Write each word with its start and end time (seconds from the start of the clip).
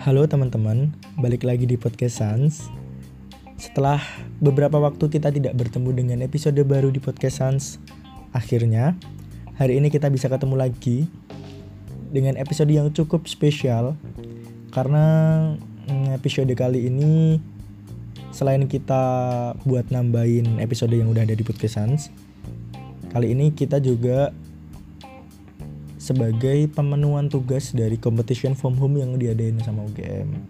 Halo 0.00 0.24
teman-teman, 0.24 0.96
balik 1.20 1.44
lagi 1.44 1.68
di 1.68 1.76
podcast 1.76 2.24
Sans. 2.24 2.72
Setelah 3.60 4.00
beberapa 4.40 4.80
waktu 4.80 5.12
kita 5.12 5.28
tidak 5.28 5.52
bertemu 5.52 5.92
dengan 5.92 6.18
episode 6.24 6.56
baru 6.64 6.88
di 6.88 6.96
podcast 6.96 7.44
Sans, 7.44 7.76
akhirnya 8.32 8.96
hari 9.60 9.76
ini 9.76 9.92
kita 9.92 10.08
bisa 10.08 10.32
ketemu 10.32 10.56
lagi 10.56 11.04
dengan 12.08 12.40
episode 12.40 12.72
yang 12.72 12.88
cukup 12.96 13.28
spesial 13.28 13.92
karena 14.72 15.04
mm, 15.84 16.16
episode 16.16 16.48
kali 16.56 16.88
ini 16.88 17.36
selain 18.32 18.64
kita 18.72 19.04
buat 19.68 19.92
nambahin 19.92 20.64
episode 20.64 20.96
yang 20.96 21.12
udah 21.12 21.28
ada 21.28 21.36
di 21.36 21.44
podcast 21.44 21.76
Sans, 21.76 22.08
kali 23.12 23.36
ini 23.36 23.52
kita 23.52 23.76
juga 23.84 24.32
sebagai 26.10 26.66
pemenuhan 26.74 27.30
tugas 27.30 27.70
dari 27.70 27.94
competition 27.94 28.58
from 28.58 28.74
home 28.74 28.98
yang 28.98 29.14
diadain 29.14 29.54
sama 29.62 29.86
UGM. 29.86 30.42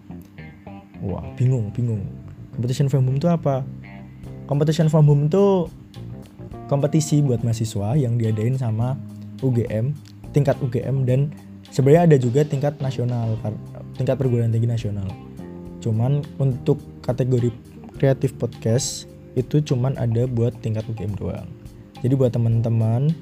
Wah, 1.05 1.21
bingung, 1.37 1.69
bingung. 1.77 2.01
Competition 2.57 2.89
from 2.89 3.05
home 3.05 3.21
itu 3.21 3.29
apa? 3.29 3.61
Competition 4.49 4.89
from 4.89 5.05
home 5.05 5.29
itu 5.29 5.69
kompetisi 6.65 7.21
buat 7.21 7.45
mahasiswa 7.45 7.93
yang 7.93 8.17
diadain 8.17 8.57
sama 8.57 8.97
UGM, 9.45 9.93
tingkat 10.33 10.57
UGM 10.65 11.05
dan 11.05 11.29
sebenarnya 11.69 12.09
ada 12.09 12.17
juga 12.17 12.41
tingkat 12.41 12.81
nasional, 12.81 13.37
tingkat 14.01 14.17
perguruan 14.17 14.49
tinggi 14.49 14.65
nasional. 14.65 15.13
Cuman 15.85 16.25
untuk 16.41 16.81
kategori 17.05 17.53
kreatif 18.01 18.33
podcast 18.41 19.05
itu 19.37 19.61
cuman 19.61 19.93
ada 20.01 20.25
buat 20.25 20.57
tingkat 20.65 20.89
UGM 20.89 21.21
doang. 21.21 21.53
Jadi 22.01 22.17
buat 22.17 22.33
teman-teman 22.33 23.13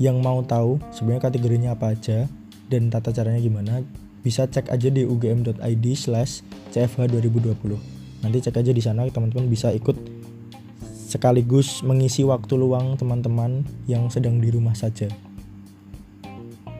yang 0.00 0.24
mau 0.24 0.40
tahu 0.40 0.80
sebenarnya 0.90 1.28
kategorinya 1.28 1.70
apa 1.76 1.92
aja 1.92 2.24
dan 2.72 2.88
tata 2.88 3.12
caranya 3.12 3.38
gimana 3.38 3.84
bisa 4.24 4.48
cek 4.48 4.72
aja 4.72 4.88
di 4.88 5.04
ugm.id 5.04 5.86
slash 5.92 6.40
cfh 6.72 7.04
2020 7.04 8.24
nanti 8.24 8.38
cek 8.40 8.56
aja 8.56 8.72
di 8.72 8.80
sana 8.80 9.04
teman-teman 9.12 9.52
bisa 9.52 9.68
ikut 9.76 9.96
sekaligus 11.10 11.82
mengisi 11.82 12.22
waktu 12.22 12.54
luang 12.54 12.94
teman-teman 12.94 13.66
yang 13.90 14.06
sedang 14.06 14.38
di 14.38 14.46
rumah 14.54 14.78
saja. 14.78 15.10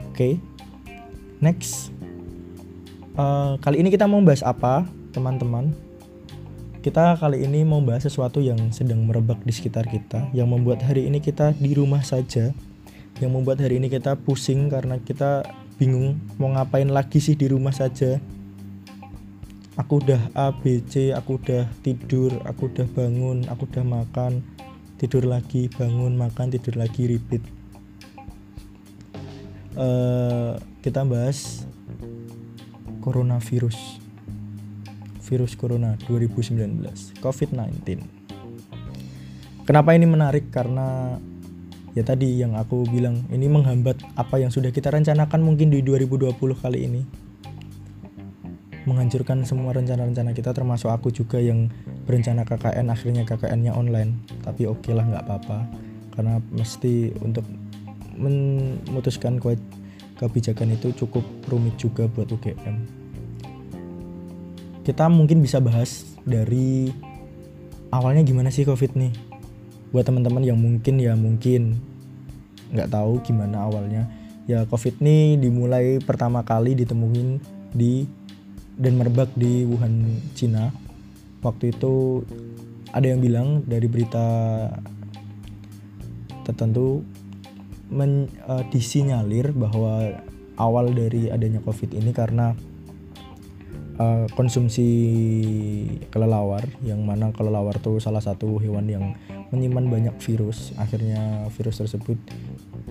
Oke 0.07 0.15
okay. 0.15 0.33
next. 1.43 1.91
Uh, 3.19 3.59
kali 3.59 3.83
ini 3.83 3.91
kita 3.91 4.07
mau 4.07 4.23
bahas 4.23 4.47
apa 4.47 4.87
teman-teman? 5.11 5.75
Kita 6.81 7.19
kali 7.19 7.43
ini 7.45 7.67
mau 7.67 7.83
bahas 7.83 8.07
sesuatu 8.07 8.39
yang 8.41 8.71
sedang 8.71 9.05
merebak 9.05 9.43
di 9.43 9.53
sekitar 9.53 9.85
kita 9.91 10.31
yang 10.33 10.49
membuat 10.49 10.81
hari 10.87 11.11
ini 11.11 11.19
kita 11.21 11.53
di 11.59 11.75
rumah 11.77 12.01
saja 12.01 12.55
yang 13.21 13.37
membuat 13.37 13.61
hari 13.61 13.77
ini 13.77 13.93
kita 13.93 14.17
pusing 14.17 14.73
karena 14.73 14.97
kita 14.97 15.45
bingung 15.77 16.17
mau 16.41 16.49
ngapain 16.53 16.89
lagi 16.89 17.21
sih 17.21 17.37
di 17.37 17.47
rumah 17.47 17.73
saja. 17.73 18.17
Aku 19.77 20.01
udah 20.01 20.21
A 20.37 20.53
B 20.53 20.85
C 20.85 21.13
aku 21.13 21.41
udah 21.41 21.65
tidur 21.81 22.37
aku 22.45 22.69
udah 22.69 22.85
bangun 22.91 23.45
aku 23.49 23.69
udah 23.69 23.85
makan. 23.85 24.41
Tidur 25.01 25.25
lagi 25.25 25.69
bangun 25.73 26.17
makan 26.17 26.53
tidur 26.53 26.77
lagi 26.77 27.09
repeat. 27.09 27.41
Uh, 29.77 30.61
kita 30.85 31.05
bahas 31.05 31.65
coronavirus. 33.05 34.01
Virus 35.31 35.55
corona 35.55 35.95
2019 36.11 37.23
COVID-19 37.23 38.03
kenapa 39.71 39.95
ini 39.95 40.03
menarik? 40.11 40.51
Karena 40.51 41.15
ya 41.93 42.03
tadi 42.07 42.39
yang 42.39 42.55
aku 42.55 42.87
bilang 42.87 43.27
ini 43.31 43.51
menghambat 43.51 43.99
apa 44.15 44.39
yang 44.39 44.53
sudah 44.53 44.71
kita 44.71 44.91
rencanakan 44.91 45.41
mungkin 45.43 45.73
di 45.73 45.83
2020 45.83 46.35
kali 46.37 46.79
ini. 46.87 47.03
Menghancurkan 48.89 49.45
semua 49.45 49.77
rencana-rencana 49.77 50.33
kita 50.33 50.57
termasuk 50.57 50.89
aku 50.89 51.13
juga 51.13 51.37
yang 51.37 51.69
berencana 52.09 52.49
KKN 52.49 52.87
akhirnya 52.89 53.23
KKN-nya 53.29 53.77
online. 53.77 54.17
Tapi 54.41 54.65
oke 54.65 54.89
okay 54.89 54.93
lah 54.97 55.05
nggak 55.05 55.25
apa-apa. 55.29 55.59
Karena 56.17 56.41
mesti 56.51 57.13
untuk 57.21 57.45
memutuskan 58.17 59.37
kebijakan 60.17 60.75
itu 60.75 60.97
cukup 60.97 61.23
rumit 61.49 61.77
juga 61.77 62.09
buat 62.09 62.29
UGM 62.29 63.01
kita 64.91 65.07
mungkin 65.07 65.45
bisa 65.45 65.61
bahas 65.61 66.03
dari 66.25 66.91
awalnya 67.95 68.25
gimana 68.25 68.49
sih 68.49 68.65
covid 68.65 68.97
nih 68.97 69.13
buat 69.91 70.07
teman-teman 70.07 70.43
yang 70.47 70.59
mungkin 70.59 71.03
ya 71.03 71.19
mungkin 71.19 71.79
nggak 72.71 72.91
tahu 72.91 73.23
gimana 73.27 73.67
awalnya. 73.67 74.07
Ya 74.47 74.67
covid 74.67 74.99
ini 75.03 75.39
dimulai 75.39 76.03
pertama 76.03 76.43
kali 76.43 76.75
ditemuin 76.75 77.39
di 77.75 78.07
dan 78.79 78.97
merebak 78.97 79.31
di 79.35 79.67
Wuhan 79.67 80.23
Cina. 80.35 80.71
Waktu 81.43 81.75
itu 81.75 82.25
ada 82.91 83.07
yang 83.07 83.21
bilang 83.23 83.63
dari 83.67 83.87
berita 83.87 84.27
tertentu 86.47 87.07
men, 87.91 88.31
uh, 88.47 88.63
disinyalir 88.71 89.51
bahwa 89.55 90.23
awal 90.59 90.91
dari 90.95 91.31
adanya 91.31 91.63
covid 91.63 91.95
ini 91.95 92.11
karena 92.15 92.55
uh, 94.01 94.25
konsumsi 94.33 94.89
kelelawar 96.09 96.65
yang 96.81 97.05
mana 97.05 97.31
kelelawar 97.37 97.77
itu 97.77 98.01
salah 98.01 98.25
satu 98.25 98.57
hewan 98.57 98.89
yang 98.89 99.05
menyimpan 99.53 99.87
banyak 99.93 100.17
virus. 100.25 100.73
Akhirnya 100.81 101.47
virus 101.53 101.85
tersebut 101.85 102.17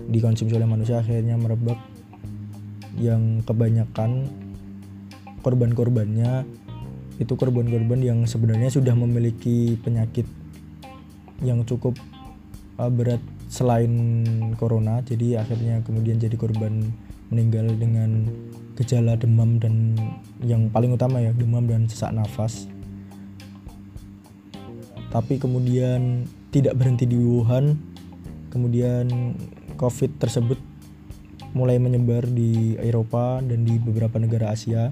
dikonsumsi 0.06 0.54
oleh 0.54 0.70
manusia 0.70 1.02
akhirnya 1.02 1.34
merebak 1.34 1.76
yang 2.96 3.42
kebanyakan 3.42 4.30
korban-korbannya. 5.42 6.46
Itu 7.20 7.36
korban-korban 7.36 8.00
yang 8.00 8.24
sebenarnya 8.24 8.72
sudah 8.72 8.96
memiliki 8.96 9.76
penyakit 9.76 10.24
yang 11.44 11.68
cukup 11.68 11.98
uh, 12.80 12.88
berat 12.88 13.20
selain 13.50 13.92
corona. 14.56 15.04
Jadi 15.04 15.36
akhirnya 15.36 15.84
kemudian 15.84 16.16
jadi 16.16 16.32
korban 16.40 16.88
meninggal 17.28 17.76
dengan 17.76 18.30
gejala 18.80 19.14
demam 19.20 19.60
dan 19.60 19.92
yang 20.40 20.72
paling 20.72 20.96
utama 20.96 21.20
ya 21.20 21.36
demam 21.36 21.68
dan 21.68 21.84
sesak 21.86 22.16
nafas. 22.16 22.64
Tapi 25.12 25.36
kemudian 25.36 26.24
tidak 26.50 26.80
berhenti 26.80 27.04
di 27.04 27.18
Wuhan 27.18 27.90
kemudian 28.50 29.06
covid 29.78 30.18
tersebut 30.18 30.58
mulai 31.54 31.78
menyebar 31.78 32.26
di 32.26 32.78
Eropa 32.78 33.42
dan 33.42 33.62
di 33.66 33.78
beberapa 33.78 34.18
negara 34.18 34.54
Asia 34.54 34.90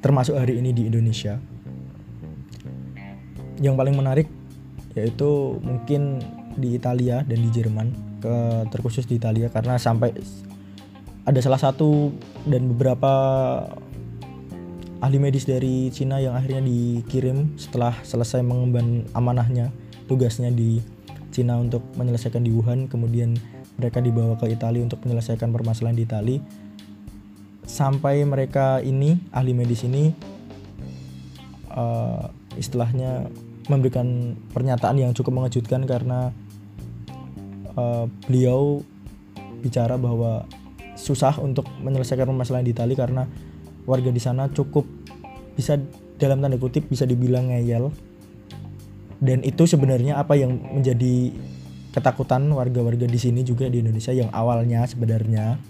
termasuk 0.00 0.36
hari 0.36 0.60
ini 0.60 0.72
di 0.72 0.88
Indonesia. 0.88 1.40
Yang 3.60 3.74
paling 3.76 3.96
menarik 3.96 4.28
yaitu 4.96 5.58
mungkin 5.62 6.20
di 6.54 6.76
Italia 6.76 7.22
dan 7.24 7.38
di 7.40 7.50
Jerman 7.52 7.88
terkhusus 8.72 9.04
di 9.04 9.20
Italia 9.20 9.52
karena 9.52 9.76
sampai 9.76 10.16
ada 11.24 11.40
salah 11.40 11.60
satu 11.60 12.12
dan 12.44 12.68
beberapa 12.76 13.12
ahli 15.00 15.20
medis 15.20 15.48
dari 15.48 15.88
Cina 15.92 16.20
yang 16.20 16.36
akhirnya 16.36 16.64
dikirim 16.64 17.56
setelah 17.56 17.96
selesai 18.04 18.44
mengemban 18.44 19.08
amanahnya 19.16 19.72
tugasnya 20.08 20.52
di 20.52 20.80
Cina 21.32 21.56
untuk 21.60 21.84
menyelesaikan 21.96 22.44
di 22.44 22.52
Wuhan. 22.52 22.86
Kemudian 22.88 23.36
mereka 23.80 24.04
dibawa 24.04 24.36
ke 24.36 24.52
Italia 24.52 24.84
untuk 24.84 25.02
menyelesaikan 25.04 25.50
permasalahan 25.50 25.96
di 25.96 26.04
Italia 26.04 26.40
sampai 27.64 28.22
mereka 28.28 28.78
ini 28.84 29.16
ahli 29.32 29.56
medis 29.56 29.82
ini 29.88 30.12
uh, 31.72 32.28
istilahnya 32.60 33.26
memberikan 33.66 34.36
pernyataan 34.52 35.00
yang 35.00 35.16
cukup 35.16 35.40
mengejutkan 35.40 35.88
karena 35.88 36.30
uh, 37.74 38.04
beliau 38.28 38.84
bicara 39.64 39.96
bahwa 39.96 40.44
susah 41.04 41.36
untuk 41.36 41.68
menyelesaikan 41.84 42.24
permasalahan 42.24 42.64
di 42.64 42.72
Itali 42.72 42.96
karena 42.96 43.28
warga 43.84 44.08
di 44.08 44.16
sana 44.16 44.48
cukup 44.48 44.88
bisa 45.52 45.76
dalam 46.16 46.40
tanda 46.40 46.56
kutip 46.56 46.88
bisa 46.88 47.04
dibilang 47.04 47.52
ngeyel. 47.52 47.92
Dan 49.20 49.44
itu 49.44 49.68
sebenarnya 49.68 50.16
apa 50.16 50.34
yang 50.40 50.56
menjadi 50.56 51.32
ketakutan 51.92 52.48
warga-warga 52.48 53.04
di 53.04 53.20
sini 53.20 53.44
juga 53.44 53.68
di 53.68 53.84
Indonesia 53.84 54.10
yang 54.16 54.32
awalnya 54.32 54.88
sebenarnya. 54.88 55.60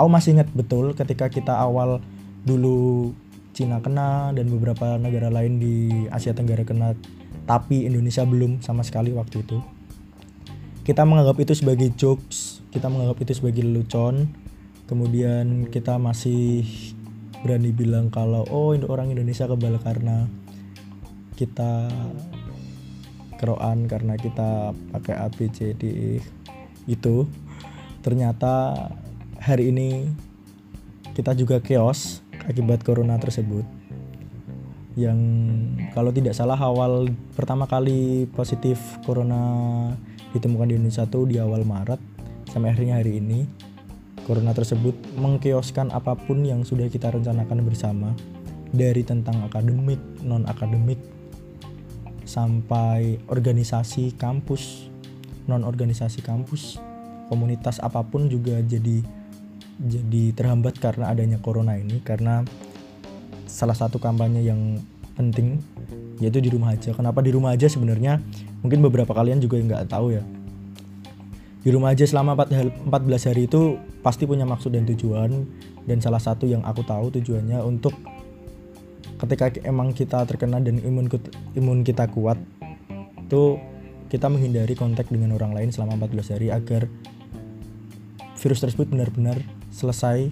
Aku 0.00 0.08
masih 0.08 0.40
ingat 0.40 0.48
betul 0.56 0.96
ketika 0.96 1.28
kita 1.28 1.52
awal 1.52 2.00
dulu 2.48 3.12
Cina 3.52 3.84
kena 3.84 4.32
dan 4.32 4.48
beberapa 4.48 4.96
negara 4.96 5.28
lain 5.28 5.60
di 5.60 6.08
Asia 6.08 6.32
Tenggara 6.32 6.64
kena 6.64 6.96
tapi 7.44 7.84
Indonesia 7.84 8.24
belum 8.24 8.64
sama 8.64 8.80
sekali 8.80 9.12
waktu 9.12 9.44
itu. 9.44 9.60
Kita 10.82 11.04
menganggap 11.04 11.36
itu 11.38 11.52
sebagai 11.52 11.92
jokes 11.94 12.62
kita 12.72 12.88
menganggap 12.88 13.20
itu 13.20 13.32
sebagai 13.36 13.62
lelucon 13.62 14.32
kemudian 14.92 15.72
kita 15.72 15.96
masih 15.96 16.68
berani 17.40 17.72
bilang 17.72 18.12
kalau 18.12 18.44
oh 18.52 18.76
orang 18.76 19.08
Indonesia 19.08 19.48
kebal 19.48 19.80
karena 19.80 20.28
kita 21.32 21.88
keroan 23.40 23.88
karena 23.88 24.20
kita 24.20 24.76
pakai 24.92 25.16
A 25.16 25.32
B 25.32 25.48
E 25.48 26.20
itu 26.84 27.24
ternyata 28.04 28.76
hari 29.40 29.72
ini 29.72 30.12
kita 31.16 31.32
juga 31.32 31.64
chaos 31.64 32.20
akibat 32.44 32.84
corona 32.84 33.16
tersebut. 33.16 33.64
Yang 34.92 35.18
kalau 35.96 36.12
tidak 36.12 36.36
salah 36.36 36.60
awal 36.60 37.08
pertama 37.32 37.64
kali 37.64 38.28
positif 38.28 38.76
corona 39.08 39.40
ditemukan 40.36 40.68
di 40.68 40.76
Indonesia 40.76 41.08
tuh 41.08 41.24
di 41.24 41.40
awal 41.40 41.64
Maret 41.64 41.96
sampai 42.52 42.76
akhirnya 42.76 43.00
hari 43.00 43.16
ini 43.24 43.48
corona 44.24 44.54
tersebut 44.54 44.94
mengkioskan 45.18 45.90
apa 45.90 46.14
pun 46.14 46.42
yang 46.46 46.62
sudah 46.62 46.86
kita 46.86 47.10
rencanakan 47.10 47.62
bersama 47.66 48.08
dari 48.72 49.04
tentang 49.04 49.42
akademik 49.44 50.00
non 50.24 50.48
akademik 50.48 50.98
sampai 52.24 53.20
organisasi 53.28 54.16
kampus 54.16 54.88
non 55.50 55.66
organisasi 55.66 56.22
kampus 56.24 56.80
komunitas 57.28 57.82
apa 57.82 58.00
pun 58.06 58.30
juga 58.30 58.62
jadi 58.62 59.02
jadi 59.82 60.36
terhambat 60.36 60.78
karena 60.78 61.10
adanya 61.10 61.42
corona 61.42 61.74
ini 61.74 61.98
karena 62.00 62.46
salah 63.50 63.74
satu 63.74 63.98
kampanye 63.98 64.46
yang 64.46 64.80
penting 65.18 65.60
yaitu 66.22 66.38
di 66.38 66.48
rumah 66.54 66.72
aja. 66.72 66.94
Kenapa 66.94 67.18
di 67.18 67.34
rumah 67.34 67.52
aja 67.52 67.66
sebenarnya? 67.66 68.22
Mungkin 68.62 68.78
beberapa 68.78 69.10
kalian 69.10 69.42
juga 69.42 69.58
nggak 69.58 69.90
tahu 69.90 70.14
ya. 70.14 70.22
Di 71.62 71.70
rumah 71.70 71.94
aja 71.94 72.02
selama 72.02 72.34
14 72.34 72.90
hari 73.30 73.46
itu 73.46 73.78
pasti 74.02 74.26
punya 74.26 74.42
maksud 74.42 74.74
dan 74.74 74.82
tujuan. 74.82 75.46
Dan 75.86 75.98
salah 76.02 76.18
satu 76.18 76.46
yang 76.46 76.62
aku 76.66 76.82
tahu 76.82 77.14
tujuannya 77.14 77.62
untuk 77.62 77.94
ketika 79.22 79.50
emang 79.62 79.94
kita 79.94 80.26
terkena 80.26 80.58
dan 80.58 80.82
imun 80.82 81.06
imun 81.54 81.86
kita 81.86 82.10
kuat 82.10 82.38
itu 83.22 83.62
kita 84.10 84.26
menghindari 84.26 84.74
kontak 84.74 85.06
dengan 85.10 85.38
orang 85.38 85.54
lain 85.54 85.70
selama 85.70 85.94
14 86.06 86.34
hari 86.34 86.46
agar 86.50 86.90
virus 88.38 88.60
tersebut 88.62 88.90
benar-benar 88.90 89.38
selesai 89.70 90.30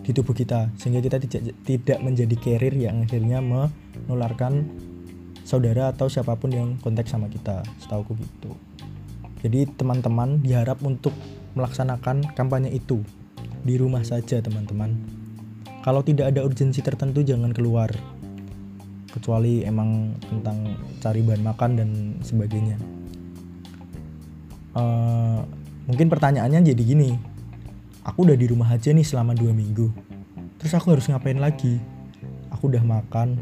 di 0.00 0.10
tubuh 0.16 0.32
kita. 0.32 0.72
Sehingga 0.80 1.04
kita 1.04 1.20
tidak 1.20 1.56
tidak 1.64 1.98
menjadi 2.00 2.34
carrier 2.40 2.72
yang 2.76 3.04
akhirnya 3.04 3.44
menularkan 3.44 4.68
saudara 5.44 5.92
atau 5.92 6.08
siapa 6.08 6.36
pun 6.40 6.52
yang 6.52 6.68
kontak 6.80 7.04
sama 7.04 7.28
kita. 7.28 7.60
Setauku 7.80 8.16
gitu 8.16 8.69
jadi 9.40 9.64
teman-teman 9.72 10.44
diharap 10.44 10.84
untuk 10.84 11.16
melaksanakan 11.56 12.36
kampanye 12.36 12.70
itu 12.76 13.00
di 13.64 13.80
rumah 13.80 14.04
saja 14.04 14.40
teman-teman. 14.40 14.96
Kalau 15.80 16.04
tidak 16.04 16.36
ada 16.36 16.44
urgensi 16.44 16.84
tertentu 16.84 17.24
jangan 17.24 17.56
keluar. 17.56 17.88
Kecuali 19.10 19.66
emang 19.66 20.14
tentang 20.22 20.76
cari 21.02 21.24
bahan 21.24 21.42
makan 21.42 21.70
dan 21.74 21.90
sebagainya. 22.20 22.76
Uh, 24.76 25.42
mungkin 25.88 26.06
pertanyaannya 26.12 26.60
jadi 26.76 26.82
gini. 26.84 27.10
Aku 28.04 28.28
udah 28.28 28.36
di 28.36 28.46
rumah 28.48 28.68
aja 28.70 28.92
nih 28.92 29.04
selama 29.04 29.32
dua 29.32 29.56
minggu. 29.56 29.88
Terus 30.60 30.72
aku 30.76 30.92
harus 30.92 31.08
ngapain 31.08 31.40
lagi? 31.40 31.80
Aku 32.52 32.68
udah 32.68 32.84
makan 32.84 33.40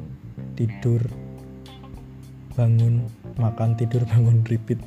tidur 0.54 1.02
bangun 2.58 3.06
makan 3.38 3.78
tidur 3.78 4.02
bangun 4.10 4.42
repeat 4.46 4.82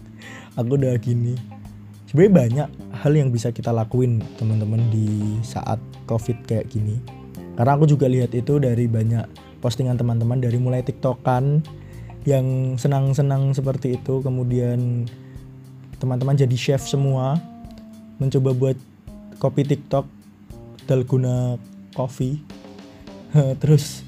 aku 0.62 0.78
udah 0.78 0.96
gini. 1.02 1.36
Sebenarnya 2.08 2.34
banyak 2.34 2.69
hal 3.02 3.13
yang 3.16 3.30
bisa 3.31 3.50
kita 3.50 3.72
lakuin 3.72 4.19
teman-teman 4.36 4.84
di 4.92 5.40
saat 5.42 5.80
covid 6.06 6.38
kayak 6.46 6.69
gini. 6.69 7.00
Karena 7.56 7.75
aku 7.75 7.88
juga 7.88 8.08
lihat 8.08 8.36
itu 8.36 8.60
dari 8.60 8.86
banyak 8.86 9.25
postingan 9.60 9.98
teman-teman 9.98 10.40
dari 10.40 10.58
mulai 10.60 10.86
tiktokan 10.86 11.63
yang 12.28 12.78
senang-senang 12.78 13.56
seperti 13.56 13.98
itu. 13.98 14.19
Kemudian 14.22 15.10
teman-teman 15.98 16.38
jadi 16.38 16.56
chef 16.58 16.84
semua 16.86 17.38
mencoba 18.22 18.54
buat 18.54 18.78
kopi 19.42 19.66
TikTok 19.66 20.06
dalguna 20.86 21.58
coffee 21.98 22.42
terus 23.62 24.04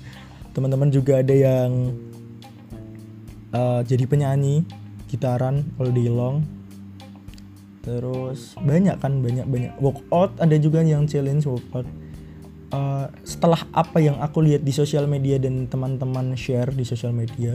teman-teman 0.54 0.94
juga 0.94 1.24
ada 1.24 1.34
yang 1.34 1.96
uh, 3.56 3.82
jadi 3.82 4.06
penyanyi 4.06 4.68
gitaran 5.14 5.62
all 5.78 5.94
day 5.94 6.10
long. 6.10 6.42
Terus 7.86 8.58
banyak 8.58 8.98
kan 8.98 9.22
banyak 9.22 9.46
banyak. 9.46 9.72
Workout 9.78 10.42
ada 10.42 10.58
juga 10.58 10.82
yang 10.82 11.06
challenge 11.06 11.46
workout. 11.46 11.86
Uh, 12.74 13.06
setelah 13.22 13.62
apa 13.70 14.02
yang 14.02 14.18
aku 14.18 14.42
lihat 14.42 14.66
di 14.66 14.74
sosial 14.74 15.06
media 15.06 15.38
dan 15.38 15.70
teman-teman 15.70 16.34
share 16.34 16.74
di 16.74 16.82
sosial 16.82 17.14
media 17.14 17.54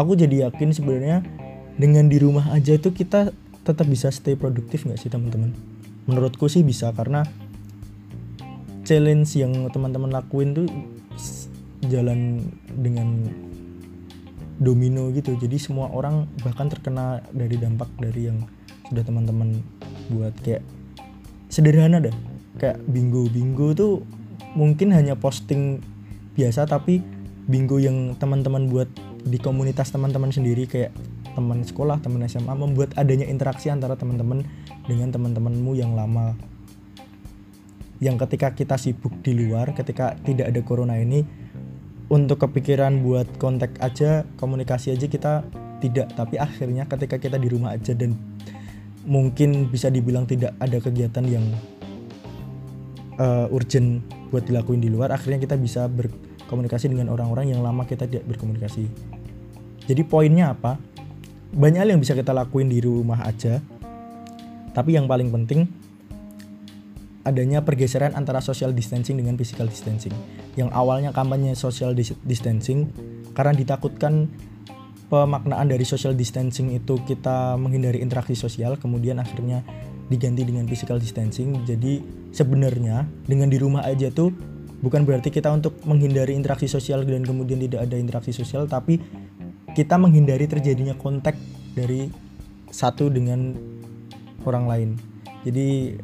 aku 0.00 0.16
jadi 0.16 0.48
yakin 0.48 0.72
sebenarnya 0.72 1.20
dengan 1.76 2.08
di 2.08 2.16
rumah 2.16 2.48
aja 2.56 2.76
itu 2.76 2.88
kita 2.88 3.36
tetap 3.60 3.84
bisa 3.84 4.08
stay 4.08 4.36
produktif 4.36 4.88
nggak 4.88 4.96
sih 4.96 5.12
teman-teman? 5.12 5.52
Menurutku 6.08 6.48
sih 6.48 6.64
bisa 6.64 6.88
karena 6.96 7.24
challenge 8.88 9.36
yang 9.36 9.68
teman-teman 9.68 10.08
lakuin 10.08 10.56
tuh 10.56 10.66
jalan 11.88 12.44
dengan 12.72 13.28
domino 14.60 15.08
gitu. 15.10 15.34
Jadi 15.34 15.56
semua 15.56 15.88
orang 15.90 16.28
bahkan 16.44 16.68
terkena 16.68 17.24
dari 17.32 17.56
dampak 17.56 17.88
dari 17.96 18.28
yang 18.28 18.44
sudah 18.92 19.02
teman-teman 19.02 19.64
buat. 20.12 20.36
Kayak 20.44 20.62
sederhana 21.48 21.98
dah. 21.98 22.14
Kayak 22.60 22.84
bingo 22.84 23.26
bingo 23.32 23.72
tuh 23.72 24.04
mungkin 24.52 24.92
hanya 24.92 25.16
posting 25.16 25.80
biasa 26.36 26.68
tapi 26.68 27.00
bingo 27.48 27.80
yang 27.80 28.14
teman-teman 28.20 28.68
buat 28.68 28.86
di 29.24 29.40
komunitas 29.40 29.90
teman-teman 29.90 30.30
sendiri 30.30 30.68
kayak 30.68 30.92
teman 31.34 31.62
sekolah, 31.62 32.02
teman 32.02 32.26
SMA 32.26 32.52
membuat 32.54 32.94
adanya 32.98 33.26
interaksi 33.26 33.70
antara 33.70 33.94
teman-teman 33.94 34.44
dengan 34.86 35.14
teman-temanmu 35.14 35.72
yang 35.78 35.94
lama. 35.94 36.34
Yang 38.00 38.26
ketika 38.26 38.56
kita 38.56 38.76
sibuk 38.80 39.12
di 39.20 39.36
luar, 39.36 39.76
ketika 39.76 40.16
tidak 40.24 40.50
ada 40.50 40.60
corona 40.64 40.96
ini, 40.96 41.22
untuk 42.10 42.42
kepikiran 42.42 43.00
buat 43.06 43.26
kontak 43.38 43.78
aja, 43.78 44.26
komunikasi 44.36 44.92
aja 44.92 45.06
kita 45.06 45.46
tidak. 45.78 46.12
Tapi 46.18 46.36
akhirnya 46.36 46.84
ketika 46.90 47.16
kita 47.16 47.38
di 47.38 47.48
rumah 47.48 47.78
aja 47.78 47.94
dan 47.94 48.18
mungkin 49.06 49.70
bisa 49.70 49.88
dibilang 49.88 50.26
tidak 50.26 50.52
ada 50.60 50.76
kegiatan 50.82 51.24
yang 51.24 51.46
uh, 53.16 53.46
urgent 53.54 54.02
buat 54.28 54.42
dilakuin 54.44 54.82
di 54.82 54.90
luar, 54.90 55.14
akhirnya 55.14 55.38
kita 55.38 55.54
bisa 55.54 55.86
berkomunikasi 55.86 56.90
dengan 56.90 57.14
orang-orang 57.14 57.54
yang 57.54 57.62
lama 57.62 57.86
kita 57.86 58.04
tidak 58.10 58.26
berkomunikasi. 58.28 58.90
Jadi 59.86 60.02
poinnya 60.04 60.52
apa? 60.52 60.90
banyak 61.50 61.82
hal 61.82 61.90
yang 61.90 62.00
bisa 62.00 62.14
kita 62.14 62.30
lakuin 62.30 62.70
di 62.70 62.78
rumah 62.78 63.26
aja 63.26 63.58
tapi 64.70 64.94
yang 64.94 65.10
paling 65.10 65.34
penting 65.34 65.66
adanya 67.30 67.62
pergeseran 67.62 68.18
antara 68.18 68.42
social 68.42 68.74
distancing 68.74 69.16
dengan 69.16 69.38
physical 69.38 69.70
distancing 69.70 70.12
yang 70.58 70.68
awalnya 70.74 71.14
kampanye 71.14 71.54
social 71.54 71.94
distancing 72.26 72.90
karena 73.32 73.54
ditakutkan 73.54 74.26
pemaknaan 75.06 75.70
dari 75.70 75.86
social 75.86 76.14
distancing 76.14 76.74
itu 76.74 76.98
kita 77.06 77.54
menghindari 77.54 78.02
interaksi 78.02 78.34
sosial 78.34 78.74
kemudian 78.76 79.22
akhirnya 79.22 79.62
diganti 80.10 80.42
dengan 80.42 80.66
physical 80.66 80.98
distancing 80.98 81.62
jadi 81.62 82.02
sebenarnya 82.34 83.06
dengan 83.26 83.46
di 83.46 83.58
rumah 83.62 83.86
aja 83.86 84.10
tuh 84.10 84.34
bukan 84.82 85.06
berarti 85.06 85.30
kita 85.30 85.54
untuk 85.54 85.78
menghindari 85.86 86.34
interaksi 86.34 86.66
sosial 86.66 87.06
dan 87.06 87.22
kemudian 87.22 87.62
tidak 87.62 87.86
ada 87.86 87.96
interaksi 87.96 88.34
sosial 88.34 88.66
tapi 88.66 88.98
kita 89.70 89.94
menghindari 89.94 90.50
terjadinya 90.50 90.98
kontak 90.98 91.38
dari 91.78 92.10
satu 92.70 93.10
dengan 93.10 93.54
orang 94.46 94.64
lain. 94.66 94.90
Jadi 95.46 95.96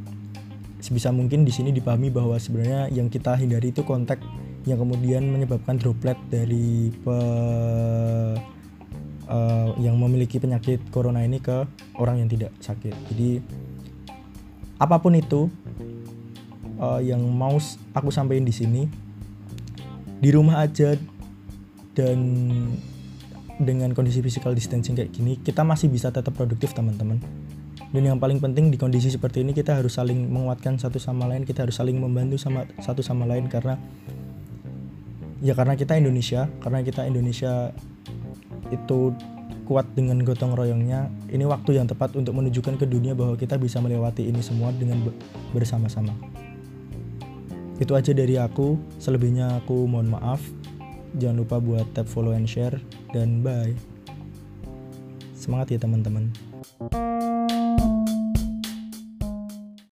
sebisa 0.87 1.11
mungkin 1.11 1.43
di 1.43 1.51
sini 1.51 1.75
dipahami 1.75 2.15
bahwa 2.15 2.39
sebenarnya 2.39 2.87
yang 2.95 3.11
kita 3.11 3.35
hindari 3.35 3.75
itu 3.75 3.83
kontak 3.83 4.23
yang 4.63 4.79
kemudian 4.79 5.27
menyebabkan 5.27 5.75
droplet 5.83 6.15
dari 6.31 6.95
pe, 6.95 7.17
uh, 9.27 9.69
yang 9.83 9.99
memiliki 9.99 10.39
penyakit 10.39 10.79
corona 10.95 11.27
ini 11.27 11.43
ke 11.43 11.67
orang 11.99 12.23
yang 12.23 12.31
tidak 12.31 12.55
sakit. 12.63 12.95
Jadi 13.11 13.43
apa 14.79 15.03
pun 15.03 15.19
itu 15.19 15.51
uh, 16.79 17.03
yang 17.03 17.19
mau 17.27 17.59
aku 17.91 18.11
sampaikan 18.15 18.47
di 18.47 18.55
sini 18.55 18.87
di 20.23 20.31
rumah 20.31 20.63
aja 20.63 20.95
dan 21.99 22.19
dengan 23.57 23.91
kondisi 23.97 24.21
physical 24.21 24.53
distancing 24.53 24.93
kayak 24.93 25.13
gini 25.13 25.41
kita 25.41 25.65
masih 25.65 25.89
bisa 25.89 26.13
tetap 26.13 26.37
produktif 26.37 26.77
teman-teman 26.77 27.21
dan 27.97 28.13
yang 28.13 28.21
paling 28.21 28.37
penting 28.45 28.69
di 28.69 28.77
kondisi 28.77 29.09
seperti 29.09 29.41
ini 29.41 29.57
kita 29.57 29.73
harus 29.73 29.97
saling 29.97 30.29
menguatkan 30.29 30.77
satu 30.77 31.01
sama 31.01 31.25
lain 31.33 31.49
kita 31.49 31.65
harus 31.65 31.81
saling 31.81 31.97
membantu 31.97 32.37
sama 32.37 32.69
satu 32.77 33.01
sama 33.01 33.25
lain 33.25 33.49
karena 33.49 33.81
ya 35.41 35.57
karena 35.57 35.81
kita 35.81 35.97
Indonesia 35.97 36.45
karena 36.61 36.85
kita 36.85 37.09
Indonesia 37.09 37.73
itu 38.69 39.17
kuat 39.65 39.89
dengan 39.97 40.21
gotong 40.21 40.53
royongnya 40.53 41.09
ini 41.33 41.49
waktu 41.49 41.81
yang 41.81 41.89
tepat 41.89 42.13
untuk 42.21 42.37
menunjukkan 42.37 42.77
ke 42.77 42.85
dunia 42.85 43.17
bahwa 43.17 43.33
kita 43.33 43.57
bisa 43.57 43.81
melewati 43.81 44.29
ini 44.29 44.45
semua 44.45 44.71
dengan 44.77 45.01
bersama-sama. 45.57 46.13
Itu 47.81 47.97
aja 47.97 48.13
dari 48.13 48.37
aku 48.37 48.77
selebihnya 49.01 49.59
aku 49.65 49.89
mohon 49.89 50.13
maaf. 50.13 50.39
Jangan 51.19 51.37
lupa 51.43 51.57
buat 51.59 51.89
tap 51.97 52.07
follow 52.07 52.37
and 52.37 52.47
share 52.47 52.79
dan 53.11 53.43
bye. 53.43 53.75
Semangat 55.35 55.75
ya 55.75 55.79
teman-teman 55.83 56.31